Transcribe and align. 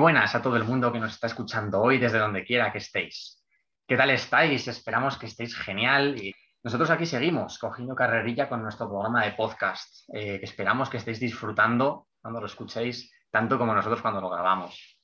Buenas 0.00 0.34
a 0.34 0.40
todo 0.40 0.56
el 0.56 0.64
mundo 0.64 0.90
que 0.90 0.98
nos 0.98 1.12
está 1.12 1.26
escuchando 1.26 1.78
hoy 1.78 1.98
desde 1.98 2.18
donde 2.18 2.42
quiera 2.42 2.72
que 2.72 2.78
estéis. 2.78 3.44
¿Qué 3.86 3.98
tal 3.98 4.08
estáis? 4.08 4.66
Esperamos 4.66 5.18
que 5.18 5.26
estéis 5.26 5.54
genial 5.54 6.16
y 6.18 6.34
nosotros 6.62 6.88
aquí 6.88 7.04
seguimos 7.04 7.58
cogiendo 7.58 7.94
carrerilla 7.94 8.48
con 8.48 8.62
nuestro 8.62 8.88
programa 8.88 9.26
de 9.26 9.32
podcast. 9.32 10.08
Eh, 10.14 10.40
esperamos 10.42 10.88
que 10.88 10.96
estéis 10.96 11.20
disfrutando 11.20 12.08
cuando 12.18 12.40
lo 12.40 12.46
escuchéis 12.46 13.12
tanto 13.30 13.58
como 13.58 13.74
nosotros 13.74 14.00
cuando 14.00 14.22
lo 14.22 14.30
grabamos. 14.30 14.98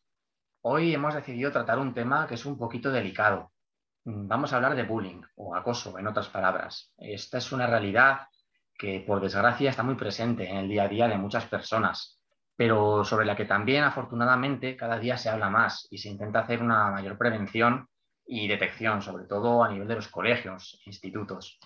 Hoy 0.63 0.95
hemos 0.95 1.15
decidido 1.15 1.53
tratar 1.53 1.79
un 1.79 1.93
tema 1.93 2.27
que 2.27 2.37
es 2.37 2.47
un 2.47 2.57
poquito 2.57 2.91
delicado. 2.91 3.53
Vamos 4.03 4.55
a 4.55 4.57
hablar 4.57 4.77
de 4.77 4.85
bullying 4.85 5.21
o 5.35 5.55
acoso, 5.55 5.99
en 5.99 6.07
otras 6.07 6.31
palabras. 6.31 6.95
Esta 6.97 7.37
es 7.37 7.53
una 7.53 7.67
realidad 7.67 8.29
que, 8.79 9.05
por 9.07 9.21
desgracia, 9.21 9.69
está 9.69 9.83
muy 9.83 9.97
presente 9.97 10.49
en 10.49 10.57
el 10.57 10.71
día 10.71 10.85
a 10.85 10.89
día 10.89 11.07
de 11.07 11.19
muchas 11.19 11.45
personas, 11.45 12.16
pero 12.57 13.05
sobre 13.05 13.27
la 13.27 13.37
que 13.37 13.45
también, 13.45 13.85
afortunadamente, 13.85 14.77
cada 14.77 14.99
día 14.99 15.19
se 15.19 15.29
habla 15.29 15.51
más 15.51 15.87
y 15.91 15.99
se 15.99 16.09
intenta 16.09 16.41
hacer 16.41 16.63
una 16.63 16.91
mayor 16.91 17.19
prevención 17.19 17.89
y 18.27 18.49
detección, 18.49 19.03
sobre 19.03 19.27
todo 19.27 19.63
a 19.63 19.69
nivel 19.69 19.87
de 19.87 19.97
los 19.97 20.09
colegios, 20.09 20.81
institutos. 20.87 21.59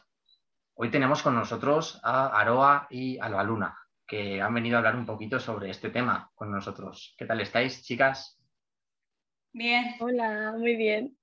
Hoy 0.75 0.91
tenemos 0.91 1.23
con 1.23 1.35
nosotros 1.35 2.01
a 2.03 2.27
Aroa 2.39 2.87
y 2.91 3.19
Alba 3.19 3.45
Luna, 3.45 3.79
que 4.07 4.43
han 4.43 4.53
venido 4.53 4.77
a 4.77 4.79
hablar 4.79 4.97
un 4.97 5.07
poquito 5.07 5.39
sobre 5.39 5.71
este 5.71 5.91
tema 5.91 6.30
con 6.35 6.51
nosotros. 6.51 7.15
¿Qué 7.16 7.25
tal 7.25 7.41
estáis, 7.41 7.83
chicas? 7.85 8.38
Bien. 9.52 9.95
Hola, 10.01 10.55
muy 10.57 10.77
bien. 10.77 11.16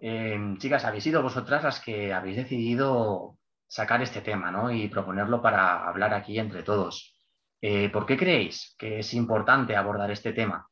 Em, 0.00 0.56
chicas, 0.58 0.84
habéis 0.84 1.04
sido 1.04 1.22
vosotras 1.22 1.64
las 1.64 1.80
que 1.80 2.12
habéis 2.12 2.36
decidido 2.36 3.38
sacar 3.66 4.02
este 4.02 4.20
tema 4.20 4.50
¿no? 4.50 4.70
y 4.70 4.88
proponerlo 4.88 5.42
para 5.42 5.88
hablar 5.88 6.14
aquí 6.14 6.38
entre 6.38 6.62
todos. 6.62 7.17
Eh, 7.60 7.88
¿Por 7.90 8.06
qué 8.06 8.16
creéis 8.16 8.74
que 8.78 9.00
es 9.00 9.14
importante 9.14 9.74
abordar 9.74 10.10
este 10.10 10.32
tema? 10.32 10.68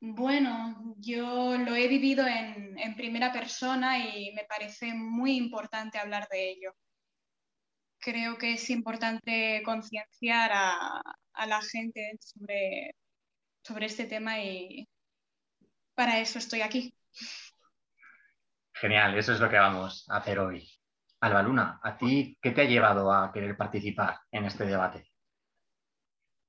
Bueno, 0.00 0.94
yo 0.98 1.56
lo 1.56 1.74
he 1.74 1.88
vivido 1.88 2.26
en, 2.26 2.94
primera 2.96 3.32
persona 3.32 3.98
y 3.98 4.32
me 4.34 4.44
parece 4.44 4.94
muy 4.94 5.36
importante 5.36 5.98
hablar 5.98 6.28
de 6.30 6.50
ello. 6.50 6.74
Creo 7.98 8.36
que 8.36 8.52
es 8.52 8.68
importante 8.70 9.62
concienciar 9.64 10.50
a, 10.52 11.02
la 11.46 11.60
gente 11.62 12.16
sobre, 12.20 12.94
sobre 13.62 13.86
este 13.86 14.04
tema 14.04 14.38
y 14.40 14.86
para 15.94 16.20
eso 16.20 16.38
estoy 16.38 16.60
aquí. 16.60 16.94
Genial, 18.74 19.16
eso 19.16 19.32
es 19.32 19.40
lo 19.40 19.48
que 19.48 19.56
vamos 19.56 20.04
a 20.10 20.18
hacer 20.18 20.38
hoy. 20.38 20.68
Alba 21.20 21.42
Luna, 21.42 21.80
¿a 21.82 21.96
ti 21.96 22.36
qué 22.42 22.50
te 22.50 22.62
ha 22.62 22.64
llevado 22.64 23.10
a 23.10 23.32
querer 23.32 23.56
participar 23.56 24.18
en 24.30 24.44
este 24.44 24.66
debate? 24.66 25.13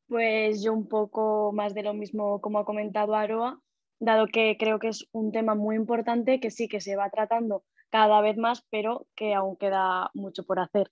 Pues 0.07 0.63
yo 0.63 0.73
un 0.73 0.87
poco 0.87 1.51
más 1.53 1.73
de 1.73 1.83
lo 1.83 1.93
mismo 1.93 2.39
como 2.41 2.59
ha 2.59 2.65
comentado 2.65 3.15
Aroa, 3.15 3.59
dado 3.99 4.27
que 4.27 4.55
creo 4.59 4.79
que 4.79 4.89
es 4.89 5.07
un 5.11 5.31
tema 5.31 5.55
muy 5.55 5.75
importante 5.75 6.39
que 6.39 6.51
sí 6.51 6.67
que 6.67 6.81
se 6.81 6.95
va 6.95 7.09
tratando 7.09 7.63
cada 7.89 8.21
vez 8.21 8.37
más, 8.37 8.65
pero 8.69 9.07
que 9.15 9.33
aún 9.33 9.57
queda 9.57 10.11
mucho 10.13 10.43
por 10.45 10.59
hacer. 10.59 10.91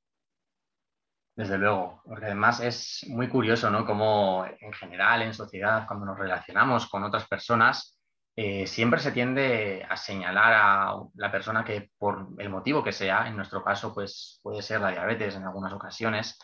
Desde 1.36 1.58
luego, 1.58 2.02
porque 2.06 2.25
además 2.25 2.59
es 2.59 3.06
muy 3.09 3.28
curioso, 3.28 3.69
¿no? 3.69 3.86
Como 3.86 4.45
en 4.45 4.72
general 4.73 5.23
en 5.23 5.34
sociedad, 5.34 5.86
cuando 5.88 6.06
nos 6.06 6.17
relacionamos 6.17 6.88
con 6.88 7.03
otras 7.03 7.28
personas, 7.28 8.00
eh, 8.36 8.66
siempre 8.66 9.00
se 9.00 9.11
tiende 9.11 9.86
a 9.88 9.95
señalar 9.97 10.53
a 10.53 10.95
la 11.16 11.31
persona 11.31 11.64
que 11.64 11.91
por 11.97 12.30
el 12.38 12.50
motivo 12.50 12.84
que 12.84 12.91
sea, 12.91 13.28
en 13.28 13.35
nuestro 13.35 13.63
caso, 13.63 13.94
pues 13.94 14.40
puede 14.44 14.62
ser 14.62 14.81
la 14.81 14.91
diabetes 14.91 15.35
en 15.35 15.44
algunas 15.44 15.74
ocasiones, 15.74 16.38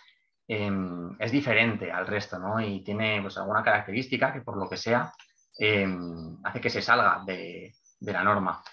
Em, 0.51 1.15
es 1.19 1.31
diferente 1.31 1.91
al 1.91 2.07
resto, 2.07 2.39
¿no? 2.39 2.59
Y 2.59 2.83
tiene 2.83 3.21
pues, 3.21 3.37
alguna 3.37 3.61
característica 3.61 4.33
que 4.33 4.41
por 4.41 4.57
lo 4.57 4.67
que 4.67 4.77
sea 4.77 5.13
em, 5.59 6.37
hace 6.43 6.59
que 6.59 6.71
se 6.71 6.81
salga 6.81 7.21
de, 7.23 7.75
la 7.99 8.23
norma. 8.23 8.63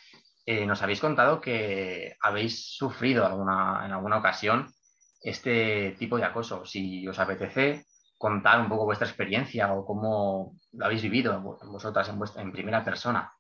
Eh, 0.47 0.65
nos 0.65 0.81
habéis 0.81 1.01
contado 1.01 1.39
que 1.39 2.17
habéis 2.23 2.75
sufrido 2.75 3.27
alguna, 3.27 3.83
en 3.85 3.93
alguna 3.93 4.17
ocasión 4.17 4.73
este 5.21 5.95
tipo 5.99 6.17
de 6.17 6.25
acoso. 6.25 6.65
Si 6.65 7.07
os 7.07 7.19
apetece 7.19 7.85
contar 8.17 8.59
un 8.59 8.71
poco 8.71 8.87
vuestra 8.87 9.07
experiencia 9.07 9.75
o 9.75 9.85
cómo 9.85 10.57
lo 10.73 10.87
habéis 10.87 11.03
vivido 11.03 11.39
vosotras 11.43 12.09
en, 12.09 12.19
en 12.41 12.53
primera 12.53 12.83
persona. 12.83 13.31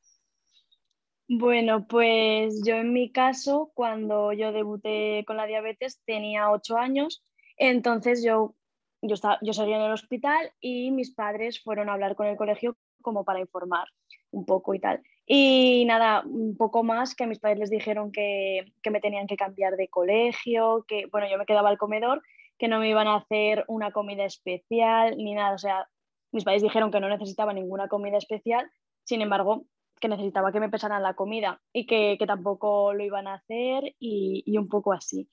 Bueno, 1.27 1.87
pues 1.87 2.61
yo 2.67 2.75
en 2.75 2.93
mi 2.93 3.11
caso, 3.11 3.71
cuando 3.73 4.35
yo 4.35 4.53
debuté 4.53 5.25
con 5.27 5.39
la 5.39 5.47
diabetes, 5.47 6.03
tenía 6.05 6.51
ocho 6.51 6.77
años 6.77 7.23
entonces 7.57 8.23
yo, 8.25 8.55
yo, 9.03 9.15
estaba, 9.15 9.39
yo 9.43 9.53
salía 9.53 9.77
en 9.77 9.83
el 9.83 9.93
hospital 9.93 10.53
y 10.61 10.91
mis 10.91 11.15
padres 11.15 11.63
fueron 11.63 11.89
a 11.89 11.95
hablar 11.95 12.17
con 12.17 12.27
el 12.27 12.37
colegio 12.37 12.77
como 13.03 13.25
para 13.25 13.41
informar 13.41 13.89
un 14.31 14.45
poco 14.45 14.75
y 14.75 14.81
tal. 14.81 15.03
Y 15.27 15.85
nada, 15.87 16.23
un 16.25 16.57
poco 16.57 16.83
más 16.83 17.15
que 17.15 17.25
a 17.25 17.27
mis 17.27 17.39
padres 17.39 17.59
les 17.59 17.71
dijeron 17.71 18.13
que, 18.13 18.73
que, 18.83 18.91
me 18.91 19.01
tenían 19.01 19.27
que 19.27 19.37
cambiar 19.37 19.77
de 19.77 19.89
colegio, 19.89 20.85
que 20.87 21.07
bueno, 21.11 21.29
yo 21.29 21.39
me 21.39 21.47
quedaba 21.47 21.69
al 21.69 21.79
comedor, 21.79 22.23
que 22.59 22.69
no 22.69 22.79
me 22.79 22.89
iban 22.89 23.09
a 23.09 23.17
hacer 23.17 23.65
una 23.69 23.91
comida 23.91 24.25
especial 24.25 25.17
ni 25.17 25.35
nada. 25.35 25.55
O 25.55 25.59
sea, 25.59 25.89
mis 26.33 26.45
padres 26.45 26.63
dijeron 26.63 26.91
que 26.91 27.01
no 27.01 27.09
necesitaba 27.09 27.53
ninguna 27.53 27.89
comida 27.89 28.19
especial, 28.19 28.71
sin 29.05 29.23
embargo, 29.23 29.67
que 30.01 30.09
necesitaba 30.09 30.53
que 30.53 30.61
me 30.61 30.69
pesaran 30.69 31.03
la 31.03 31.15
comida 31.15 31.61
y 31.73 31.87
que, 31.87 32.17
que 32.19 32.27
tampoco 32.27 32.93
lo 32.93 33.03
iban 33.03 33.27
a 33.27 33.35
hacer 33.35 33.95
y, 33.99 34.43
y 34.45 34.59
un 34.59 34.69
poco 34.69 34.93
así. 34.93 35.29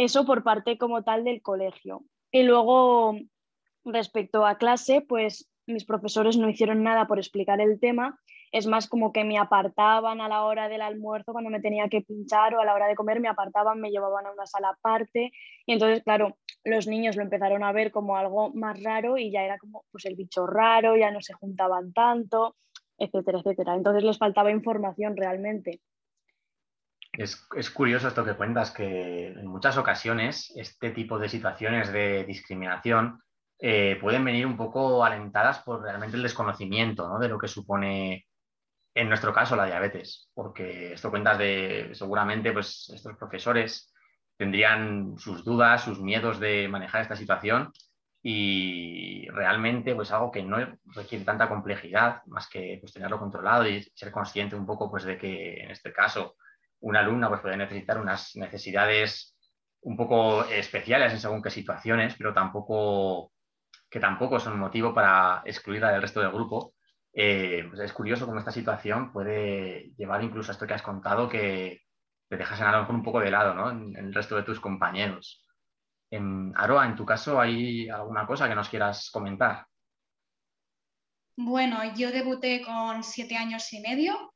Eso 0.00 0.24
por 0.24 0.42
parte 0.42 0.78
como 0.78 1.02
tal 1.02 1.24
del 1.24 1.42
colegio. 1.42 2.04
Y 2.32 2.42
luego, 2.44 3.18
respecto 3.84 4.46
a 4.46 4.56
clase, 4.56 5.02
pues 5.02 5.50
mis 5.66 5.84
profesores 5.84 6.38
no 6.38 6.48
hicieron 6.48 6.82
nada 6.82 7.06
por 7.06 7.18
explicar 7.18 7.60
el 7.60 7.78
tema. 7.78 8.18
Es 8.50 8.66
más 8.66 8.88
como 8.88 9.12
que 9.12 9.24
me 9.24 9.36
apartaban 9.36 10.22
a 10.22 10.28
la 10.30 10.44
hora 10.44 10.70
del 10.70 10.80
almuerzo 10.80 11.32
cuando 11.32 11.50
me 11.50 11.60
tenía 11.60 11.90
que 11.90 12.00
pinchar 12.00 12.54
o 12.54 12.62
a 12.62 12.64
la 12.64 12.72
hora 12.72 12.86
de 12.86 12.94
comer 12.94 13.20
me 13.20 13.28
apartaban, 13.28 13.78
me 13.78 13.90
llevaban 13.90 14.24
a 14.24 14.32
una 14.32 14.46
sala 14.46 14.70
aparte. 14.70 15.32
Y 15.66 15.72
entonces, 15.74 16.02
claro, 16.02 16.38
los 16.64 16.86
niños 16.86 17.16
lo 17.16 17.22
empezaron 17.22 17.62
a 17.62 17.72
ver 17.72 17.92
como 17.92 18.16
algo 18.16 18.54
más 18.54 18.82
raro 18.82 19.18
y 19.18 19.30
ya 19.30 19.42
era 19.42 19.58
como 19.58 19.84
pues 19.92 20.06
el 20.06 20.16
bicho 20.16 20.46
raro, 20.46 20.96
ya 20.96 21.10
no 21.10 21.20
se 21.20 21.34
juntaban 21.34 21.92
tanto, 21.92 22.56
etcétera, 22.96 23.40
etcétera. 23.40 23.74
Entonces 23.74 24.02
les 24.02 24.16
faltaba 24.16 24.50
información 24.50 25.14
realmente. 25.14 25.82
Es, 27.20 27.70
curioso 27.70 28.08
esto 28.08 28.24
que 28.24 28.34
cuentas, 28.34 28.70
que 28.70 29.26
en 29.26 29.46
muchas 29.46 29.76
ocasiones 29.76 30.50
este 30.56 30.90
tipo 30.90 31.18
de 31.18 31.28
situaciones 31.28 31.92
de 31.92 32.24
discriminación 32.24 33.20
eh, 33.58 33.98
pueden 34.00 34.24
venir 34.24 34.46
un 34.46 34.56
poco 34.56 35.04
alentadas 35.04 35.58
por 35.58 35.82
realmente 35.82 36.16
el 36.16 36.22
desconocimiento 36.22 37.18
de 37.18 37.28
lo 37.28 37.38
que 37.38 37.46
supone, 37.46 38.26
en 38.94 39.08
nuestro 39.08 39.34
caso, 39.34 39.54
la 39.54 39.66
diabetes. 39.66 40.30
Porque 40.32 40.94
esto 40.94 41.10
cuentas 41.10 41.36
de, 41.36 41.90
seguramente, 41.92 42.52
pues 42.52 42.90
estos 42.94 43.14
profesores 43.18 43.92
tendrían 44.38 45.18
sus 45.18 45.44
dudas, 45.44 45.84
sus 45.84 46.00
miedos 46.00 46.40
de 46.40 46.68
manejar 46.68 47.02
esta 47.02 47.16
situación 47.16 47.70
y 48.22 49.28
realmente 49.28 49.94
pues 49.94 50.10
algo 50.10 50.30
que 50.30 50.42
no 50.42 50.56
requiere 50.94 51.26
tanta 51.26 51.50
complejidad 51.50 52.22
más 52.28 52.48
que 52.48 52.78
pues, 52.80 52.94
tenerlo 52.94 53.18
controlado 53.18 53.68
y 53.68 53.82
ser 53.94 54.10
consciente 54.10 54.56
un 54.56 54.64
poco 54.64 54.90
pues 54.90 55.04
de 55.04 55.18
que 55.18 55.64
en 55.64 55.70
este 55.70 55.92
caso 55.92 56.36
una 56.80 57.00
alumna 57.00 57.28
pues, 57.28 57.40
puede 57.40 57.56
necesitar 57.56 58.00
unas 58.00 58.36
necesidades 58.36 59.36
un 59.82 59.96
poco 59.96 60.44
especiales 60.44 61.12
en 61.12 61.20
según 61.20 61.42
qué 61.42 61.50
situaciones, 61.50 62.14
pero 62.16 62.34
tampoco 62.34 63.32
que 63.88 64.00
tampoco 64.00 64.38
son 64.38 64.58
motivo 64.58 64.94
para 64.94 65.42
excluirla 65.44 65.90
del 65.90 66.02
resto 66.02 66.20
del 66.20 66.30
grupo. 66.30 66.74
Eh, 67.12 67.66
pues 67.68 67.80
es 67.80 67.92
curioso 67.92 68.24
cómo 68.24 68.38
esta 68.38 68.52
situación 68.52 69.12
puede 69.12 69.92
llevar 69.96 70.22
incluso 70.22 70.50
a 70.50 70.54
esto 70.54 70.66
que 70.66 70.74
has 70.74 70.82
contado, 70.82 71.28
que 71.28 71.80
te 72.28 72.36
dejas 72.36 72.60
a 72.60 72.70
lo 72.70 72.80
mejor 72.80 72.94
un 72.94 73.02
poco 73.02 73.18
de 73.18 73.32
lado 73.32 73.54
¿no? 73.54 73.70
en, 73.70 73.96
el 73.96 74.14
resto 74.14 74.36
de 74.36 74.44
tus 74.44 74.60
compañeros. 74.60 75.44
En, 76.08 76.52
Aroa, 76.56 76.86
en 76.86 76.94
tu 76.94 77.04
caso, 77.04 77.40
¿hay 77.40 77.88
alguna 77.88 78.26
cosa 78.26 78.48
que 78.48 78.54
nos 78.54 78.68
quieras 78.68 79.10
comentar? 79.10 79.66
Bueno, 81.36 81.78
yo 81.96 82.12
debuté 82.12 82.62
con 82.62 83.02
siete 83.02 83.36
años 83.36 83.72
y 83.72 83.80
medio 83.80 84.32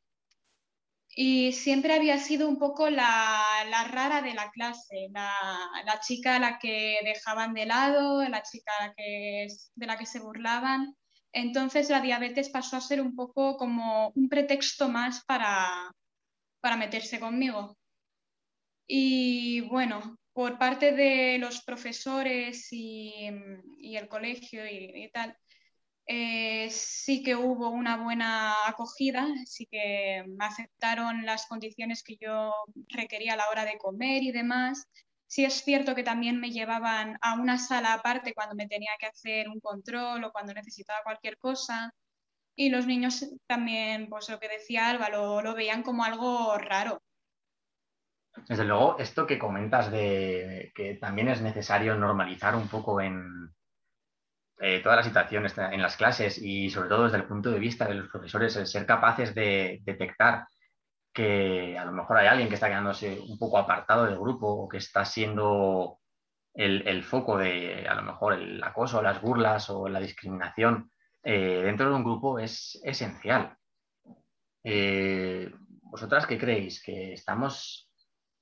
y 1.17 1.53
siempre 1.53 1.95
había 1.95 2.19
sido 2.19 2.49
un 2.49 2.59
poco 2.59 2.91
la, 2.91 3.43
rara 3.91 4.21
de 4.21 4.35
la 4.35 4.51
clase, 4.51 5.09
la, 5.13 6.01
chica 6.01 6.37
a 6.37 6.39
la 6.41 6.59
que 6.59 6.99
dejaban 7.05 7.55
de 7.55 7.67
lado, 7.67 8.29
la 8.29 8.43
chica 8.43 8.73
que, 8.97 9.47
de 9.75 9.87
la 9.87 9.97
que 9.97 10.07
se 10.07 10.19
burlaban. 10.19 10.97
Entonces 11.33 11.89
la 11.89 12.01
diabetes 12.01 12.49
pasó 12.49 12.77
a 12.77 12.81
ser 12.81 13.01
un 13.01 13.15
poco 13.15 13.57
como 13.57 14.11
un 14.17 14.29
pretexto 14.29 14.89
más 14.89 15.25
para, 15.25 15.93
meterse 16.79 17.21
conmigo. 17.21 17.77
Y 18.89 19.61
bueno, 19.63 20.19
por 20.33 20.59
parte 20.59 20.93
de 20.93 21.39
los 21.39 21.63
profesores 21.63 22.69
y, 22.73 23.31
el 23.81 24.09
colegio 24.09 24.67
y 24.67 25.11
tal, 25.13 25.37
eh, 26.07 26.69
sí 26.71 27.23
que 27.23 27.35
hubo 27.35 27.71
una 27.71 27.97
buena 27.97 28.69
acogida, 28.69 29.27
sí 29.47 29.67
que 29.71 30.23
me 30.27 30.45
aceptaron 30.45 31.25
las 31.25 31.47
condiciones 31.47 32.03
que 32.03 32.17
yo 32.21 32.53
requería 32.89 33.35
a 33.35 33.37
la 33.37 33.49
hora 33.49 33.65
de 33.65 33.79
comer 33.79 34.23
y 34.23 34.33
demás. 34.33 34.85
Sí 35.27 35.45
es 35.45 35.65
cierto 35.65 35.95
que 35.95 36.03
también 36.03 36.39
me 36.41 36.51
llevaban 36.51 37.19
a 37.23 37.35
una 37.35 37.59
sala 37.59 37.95
aparte 37.95 38.35
cuando 38.35 38.55
me 38.55 38.69
tenía 38.69 38.93
que 38.99 39.07
hacer 39.07 39.49
un 39.49 39.61
control 39.61 40.25
o 40.25 40.33
cuando 40.33 40.53
necesitaba 40.55 41.03
cualquier 41.03 41.39
cosa. 41.39 41.91
y 42.57 42.71
los 42.71 42.87
niños 42.87 43.27
también, 43.49 44.09
pues 44.09 44.29
lo 44.29 44.39
que 44.41 44.49
decía 44.49 44.89
Alba, 44.91 45.09
lo, 45.11 45.55
veían 45.55 45.83
como 45.83 46.05
algo 46.05 46.57
raro. 46.59 47.03
Desde 48.49 48.65
luego, 48.65 48.99
esto 48.99 49.27
que 49.27 49.39
comentas 49.39 49.91
de 49.91 50.73
que 50.75 50.95
también 50.95 51.29
es 51.29 51.41
necesario 51.43 51.97
normalizar 51.97 52.55
un 52.57 52.69
poco 52.69 53.01
en 53.01 53.53
eh, 54.61 54.81
toda 54.81 54.97
la 54.97 55.03
situación 55.03 55.47
en 55.57 55.83
las 55.83 55.97
clases 55.97 56.39
y 56.39 56.71
sobre 56.71 56.89
todo 56.89 57.05
desde 57.05 57.17
el 57.17 57.25
punto 57.25 57.51
de 57.51 57.59
vista 57.59 57.87
de 57.87 57.95
los 57.95 58.09
profesores, 58.09 58.57
el 58.57 58.67
ser 58.67 58.87
capaces 58.87 59.35
de 59.35 59.81
detectar 59.83 60.47
que 61.13 61.79
a 61.79 61.85
lo 61.85 61.93
mejor 61.93 62.19
hay 62.19 62.27
alguien 62.27 62.49
que 62.49 62.55
está 62.55 62.69
quedándose 62.69 63.19
un 63.21 63.39
poco 63.39 63.59
apartado 63.59 64.05
del 64.05 64.19
grupo 64.19 64.49
o 64.49 64.69
que 64.69 64.79
está 64.79 65.05
siendo 65.05 66.01
el, 66.55 67.03
foco 67.05 67.37
de 67.39 67.87
a 67.89 67.95
lo 67.95 68.03
mejor 68.03 68.35
el 68.35 68.63
acoso, 68.63 69.03
las 69.03 69.21
burlas 69.21 69.71
o 69.71 69.89
la 69.89 70.01
discriminación 70.01 70.91
eh, 71.23 71.63
dentro 71.65 71.89
de 71.89 71.95
un 71.97 72.05
grupo 72.05 72.39
es 72.39 72.81
esencial. 72.85 73.57
Eh, 74.63 75.53
¿Vosotras 75.83 76.27
qué 76.27 76.39
creéis? 76.39 76.83
¿Que 76.83 77.13
estamos 77.13 77.91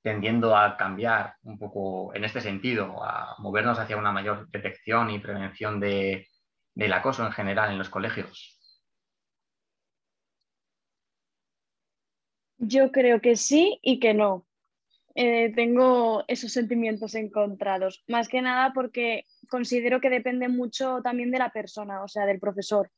tendiendo 0.03 0.55
a 0.55 0.75
cambiar 0.77 1.35
un 1.43 1.57
poco 1.57 2.13
en 2.13 2.25
este 2.25 2.41
sentido, 2.41 3.03
a 3.03 3.35
movernos 3.39 3.79
hacia 3.79 3.97
una 3.97 4.11
mayor 4.11 4.49
detección 4.51 5.09
y 5.09 5.19
prevención 5.19 5.79
de, 5.79 6.27
del 6.75 6.93
acoso 6.93 7.25
en 7.25 7.31
general 7.31 7.71
en 7.71 7.77
los 7.77 7.89
colegios? 7.89 8.59
Yo 12.57 12.91
creo 12.91 13.21
que 13.21 13.35
sí 13.35 13.79
y 13.81 13.99
que 13.99 14.13
no. 14.13 14.45
Eh, 15.15 15.53
tengo 15.55 16.23
esos 16.27 16.51
sentimientos 16.51 17.13
encontrados, 17.13 18.03
más 18.07 18.27
que 18.27 18.41
nada 18.41 18.71
porque 18.73 19.25
considero 19.47 20.01
que 20.01 20.09
depende 20.09 20.47
mucho 20.47 21.01
también 21.03 21.29
de 21.29 21.37
la 21.37 21.51
persona, 21.51 22.03
o 22.03 22.07
sea, 22.07 22.25
del 22.25 22.39
profesor. 22.39 22.89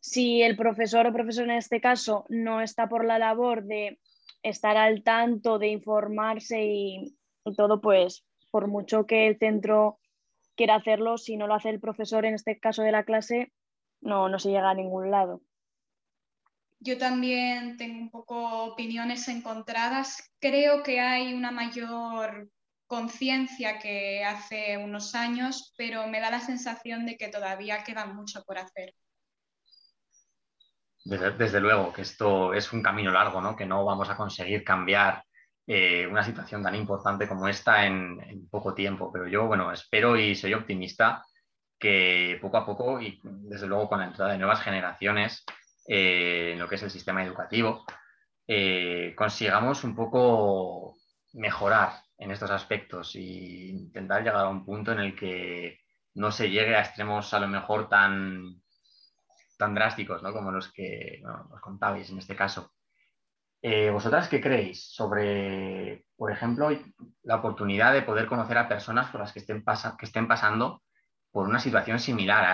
Si 0.00 0.42
el 0.42 0.56
profesor 0.56 1.06
o 1.06 1.12
profesor 1.12 1.44
en 1.44 1.52
este 1.52 1.80
caso 1.80 2.26
no 2.28 2.60
está 2.60 2.88
por 2.88 3.04
la 3.04 3.18
labor 3.18 3.62
de 3.62 4.00
estar 4.42 4.76
al 4.76 5.02
tanto, 5.02 5.58
de 5.58 5.68
informarse 5.68 6.64
y, 6.64 7.16
todo, 7.56 7.80
pues 7.80 8.24
por 8.50 8.68
mucho 8.68 9.06
que 9.06 9.26
el 9.26 9.38
centro 9.38 9.98
quiera 10.56 10.74
hacerlo, 10.74 11.16
si 11.18 11.36
no 11.36 11.46
lo 11.46 11.54
hace 11.54 11.70
el 11.70 11.80
profesor 11.80 12.24
en 12.24 12.34
este 12.34 12.58
caso 12.58 12.82
de 12.82 12.92
la 12.92 13.04
clase, 13.04 13.52
no, 14.00 14.28
no 14.28 14.38
se 14.38 14.50
llega 14.50 14.70
a 14.70 14.74
ningún 14.74 15.10
lado. 15.10 15.40
Yo 16.80 16.98
también 16.98 17.76
tengo 17.76 17.98
un 18.00 18.10
poco 18.10 18.64
opiniones 18.64 19.28
encontradas. 19.28 20.30
Creo 20.40 20.82
que 20.82 21.00
hay 21.00 21.32
una 21.32 21.52
mayor 21.52 22.50
conciencia 22.88 23.78
que 23.78 24.24
hace 24.24 24.76
unos 24.76 25.14
años, 25.14 25.72
pero 25.78 26.06
me 26.08 26.20
da 26.20 26.30
la 26.30 26.40
sensación 26.40 27.06
de 27.06 27.16
que 27.16 27.28
todavía 27.28 27.84
queda 27.84 28.04
mucho 28.04 28.42
por 28.44 28.58
hacer. 28.58 28.94
Desde, 31.04 31.60
luego 31.60 31.92
que 31.92 32.02
esto 32.02 32.54
es 32.54 32.72
un 32.72 32.82
camino 32.82 33.10
largo, 33.10 33.40
¿no? 33.40 33.56
que 33.56 33.66
no 33.66 33.84
vamos 33.84 34.08
a 34.08 34.16
conseguir 34.16 34.62
cambiar 34.62 35.24
eh, 35.66 36.06
una 36.06 36.22
situación 36.22 36.62
tan 36.62 36.74
importante 36.74 37.26
como 37.26 37.48
esta 37.48 37.84
en, 37.86 38.20
en, 38.20 38.48
poco 38.48 38.72
tiempo. 38.72 39.10
Pero 39.12 39.26
yo, 39.26 39.46
bueno, 39.46 39.72
espero 39.72 40.16
y 40.16 40.34
soy 40.34 40.54
optimista 40.54 41.24
que 41.78 42.38
poco 42.40 42.58
a 42.58 42.64
poco 42.64 43.00
y 43.00 43.20
desde 43.24 43.66
luego 43.66 43.88
con 43.88 43.98
la 43.98 44.06
entrada 44.06 44.32
de 44.32 44.38
nuevas 44.38 44.62
generaciones 44.62 45.44
eh, 45.88 46.52
en 46.52 46.60
lo 46.60 46.68
que 46.68 46.76
es 46.76 46.82
el 46.84 46.90
sistema 46.90 47.24
educativo, 47.24 47.84
eh, 48.46 49.14
consigamos 49.16 49.82
un 49.82 49.96
poco 49.96 50.94
mejorar 51.32 51.94
en 52.18 52.30
estos 52.30 52.50
aspectos 52.52 53.16
e 53.16 53.20
intentar 53.20 54.22
llegar 54.22 54.44
a 54.44 54.48
un 54.48 54.64
punto 54.64 54.92
en 54.92 55.00
el 55.00 55.16
que 55.16 55.80
no 56.14 56.30
se 56.30 56.50
llegue 56.50 56.76
a 56.76 56.82
extremos 56.82 57.34
a 57.34 57.40
lo 57.40 57.48
mejor 57.48 57.88
tan, 57.88 58.61
tan 59.56 59.74
drásticos 59.74 60.22
como 60.22 60.52
los 60.52 60.72
que 60.72 61.20
nos 61.22 61.60
contabais 61.60 62.10
en 62.10 62.18
este 62.18 62.36
caso. 62.36 62.72
Eh, 63.60 63.90
¿Vosotras 63.90 64.28
qué 64.28 64.40
creéis 64.40 64.92
sobre, 64.92 66.04
por 66.16 66.32
ejemplo, 66.32 66.68
la 67.22 67.36
oportunidad 67.36 67.92
de 67.92 68.02
poder 68.02 68.26
conocer 68.26 68.58
a 68.58 68.68
personas 68.68 69.10
por 69.10 69.20
las 69.20 69.32
que 69.32 69.38
estén, 69.38 69.64
que 69.98 70.06
estén 70.06 70.26
pasando 70.26 70.82
por 71.32 71.48
una 71.48 71.58
situación 71.58 71.98
similar 71.98 72.44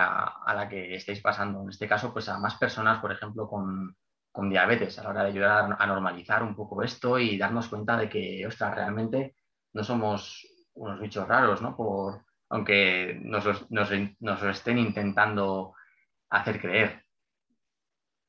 a, 0.46 0.54
la 0.54 0.68
que 0.68 0.94
estáis 0.94 1.20
pasando. 1.20 1.62
En 1.62 1.68
este 1.68 1.88
caso, 1.88 2.12
pues 2.12 2.28
a 2.28 2.38
más 2.38 2.54
personas, 2.54 3.00
por 3.00 3.10
ejemplo, 3.10 3.48
con, 3.48 3.96
diabetes, 4.48 4.96
a 4.98 5.02
la 5.02 5.10
hora 5.10 5.22
de 5.24 5.30
ayudar 5.30 5.76
a, 5.76 5.86
normalizar 5.86 6.44
un 6.44 6.54
poco 6.54 6.84
esto 6.84 7.18
y 7.18 7.36
darnos 7.36 7.68
cuenta 7.68 7.96
de 7.96 8.08
que, 8.08 8.46
ostras, 8.46 8.76
realmente 8.76 9.34
no 9.72 9.82
somos 9.82 10.46
unos 10.74 11.00
bichos 11.00 11.26
raros, 11.26 11.60
¿no? 11.60 11.76
Por, 11.76 12.22
aunque 12.50 13.18
nos, 13.20 13.68
nos, 13.68 13.90
lo 14.20 14.50
estén 14.50 14.78
intentando 14.78 15.74
hacer 16.30 16.60
creer. 16.60 17.04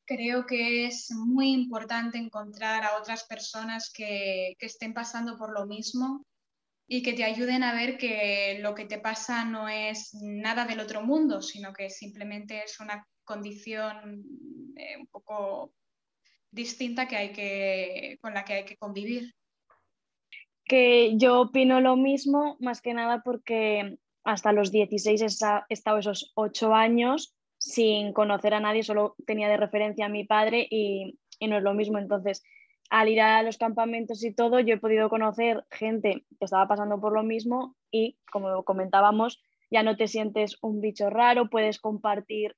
Creo 0.06 0.46
que 0.46 0.88
es 0.88 1.12
muy 1.12 1.52
importante 1.52 2.18
encontrar 2.18 2.84
a 2.84 2.98
otras 2.98 3.26
personas 3.26 3.92
que, 3.94 4.56
que 4.58 4.66
estén 4.66 4.94
pasando 4.94 5.38
por 5.38 5.54
lo 5.54 5.68
mismo 5.68 6.26
y 6.88 7.04
que 7.04 7.14
te 7.14 7.24
ayuden 7.24 7.62
a 7.62 7.74
ver 7.74 7.98
que 7.98 8.58
lo 8.62 8.74
que 8.74 8.86
te 8.86 8.98
pasa 8.98 9.46
no 9.46 9.70
es 9.70 10.16
nada 10.22 10.66
del 10.66 10.80
otro 10.80 11.04
mundo, 11.04 11.44
sino 11.44 11.72
que 11.72 11.92
simplemente 11.92 12.64
es 12.64 12.80
una 12.80 13.08
condición 13.24 14.24
eh, 14.76 14.98
un 14.98 15.06
poco 15.06 15.72
distinta 16.50 17.08
que 17.08 17.16
hay 17.16 17.32
que, 17.32 18.18
con 18.22 18.34
la 18.34 18.44
que 18.44 18.54
hay 18.54 18.66
que 18.66 18.78
convivir. 18.78 19.36
Que 20.66 21.16
yo 21.16 21.42
opino 21.42 21.80
lo 21.80 21.96
mismo, 21.96 22.58
más 22.60 22.82
que 22.82 22.96
nada 22.96 23.22
porque 23.24 24.00
hasta 24.24 24.52
los 24.52 24.72
16 24.72 25.22
he 25.22 25.74
estado 25.74 26.00
esos 26.00 26.32
8 26.34 26.74
años 26.74 27.36
sin 27.60 28.14
conocer 28.14 28.54
a 28.54 28.60
nadie, 28.60 28.84
solo 28.84 29.16
tenía 29.28 29.50
de 29.50 29.58
referencia 29.58 30.06
a 30.06 30.10
mi 30.10 30.24
padre 30.24 30.66
y, 30.70 31.20
no 31.48 31.58
es 31.58 31.64
lo 31.64 31.74
mismo. 31.74 32.00
Entonces, 32.00 32.44
al 32.90 33.10
ir 33.10 33.22
a 33.22 33.44
los 33.44 33.58
campamentos 33.58 34.24
y 34.24 34.34
todo, 34.34 34.60
yo 34.60 34.76
he 34.76 34.80
podido 34.80 35.10
conocer 35.10 35.66
gente 35.70 36.26
que 36.40 36.46
estaba 36.46 36.68
pasando 36.68 37.00
por 37.00 37.14
lo 37.14 37.24
mismo 37.24 37.76
y, 37.92 38.18
como 38.32 38.64
comentábamos, 38.64 39.42
ya 39.70 39.84
no 39.84 39.96
te 39.96 40.08
sientes 40.08 40.58
un 40.62 40.82
bicho 40.82 41.10
raro, 41.10 41.50
puedes 41.50 41.80
compartir 41.80 42.56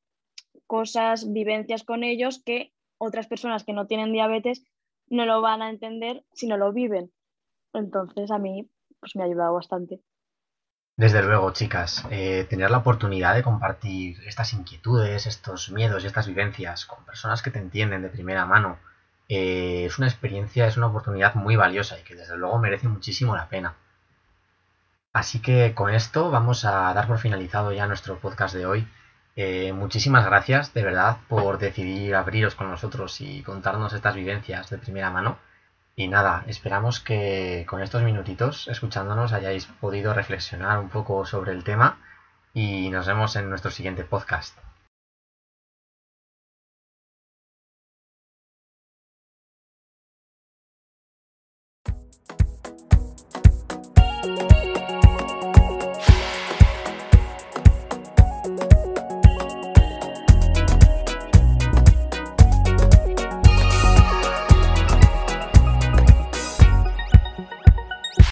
cosas, 0.67 1.31
vivencias 1.31 1.83
con 1.83 2.03
ellos 2.03 2.41
que 2.43 2.71
otras 2.97 3.27
personas 3.27 3.65
que 3.65 3.73
no 3.73 3.87
tienen 3.87 4.13
diabetes 4.13 4.63
no 5.07 5.25
lo 5.25 5.41
van 5.41 5.61
a 5.61 5.69
entender 5.69 6.23
si 6.33 6.47
no 6.47 6.57
lo 6.57 6.71
viven. 6.71 7.11
Entonces 7.73 8.31
a 8.31 8.37
mí 8.37 8.69
pues 8.99 9.15
me 9.15 9.23
ha 9.23 9.25
ayudado 9.25 9.55
bastante. 9.55 9.99
Desde 10.97 11.23
luego, 11.23 11.51
chicas, 11.51 12.05
eh, 12.11 12.45
tener 12.49 12.69
la 12.69 12.77
oportunidad 12.77 13.33
de 13.33 13.43
compartir 13.43 14.21
estas 14.25 14.53
inquietudes, 14.53 15.25
estos 15.25 15.71
miedos 15.71 16.03
y 16.03 16.07
estas 16.07 16.27
vivencias 16.27 16.85
con 16.85 17.03
personas 17.05 17.41
que 17.41 17.49
te 17.51 17.59
entienden 17.59 18.01
de 18.03 18.09
primera 18.09 18.45
mano, 18.45 18.77
eh, 19.29 19.85
es 19.85 19.97
una 19.97 20.07
experiencia, 20.07 20.67
es 20.67 20.77
una 20.77 20.87
oportunidad 20.87 21.35
muy 21.35 21.55
valiosa 21.55 21.97
y 21.99 22.03
que 22.03 22.15
desde 22.15 22.37
luego 22.37 22.59
merece 22.59 22.87
muchísimo 22.87 23.35
la 23.35 23.47
pena. 23.49 23.75
Así 25.13 25.39
que 25.41 25.73
con 25.73 25.93
esto 25.93 26.31
vamos 26.31 26.65
a 26.65 26.93
dar 26.93 27.07
por 27.07 27.17
finalizado 27.19 27.71
ya 27.73 27.87
nuestro 27.87 28.19
podcast 28.19 28.53
de 28.55 28.65
hoy. 28.65 28.87
Eh, 29.35 29.71
muchísimas 29.73 30.25
gracias 30.25 30.73
de 30.73 30.83
verdad 30.83 31.17
por 31.29 31.57
decidir 31.57 32.15
abriros 32.15 32.55
con 32.55 32.69
nosotros 32.69 33.21
y 33.21 33.41
contarnos 33.43 33.93
estas 33.93 34.15
vivencias 34.15 34.69
de 34.69 34.77
primera 34.77 35.09
mano. 35.09 35.37
Y 35.95 36.07
nada, 36.07 36.43
esperamos 36.47 36.99
que 36.99 37.65
con 37.67 37.81
estos 37.81 38.01
minutitos 38.01 38.67
escuchándonos 38.67 39.33
hayáis 39.33 39.65
podido 39.65 40.13
reflexionar 40.13 40.79
un 40.79 40.89
poco 40.89 41.25
sobre 41.25 41.51
el 41.51 41.63
tema 41.63 41.97
y 42.53 42.89
nos 42.89 43.07
vemos 43.07 43.35
en 43.35 43.49
nuestro 43.49 43.71
siguiente 43.71 44.03
podcast. 44.03 44.57